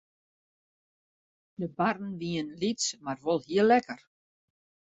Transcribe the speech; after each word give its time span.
De 1.59 1.67
parren 1.77 2.13
wienen 2.21 2.49
lyts 2.61 2.85
mar 3.03 3.19
wol 3.23 3.39
heel 3.49 3.67
lekker. 3.73 3.99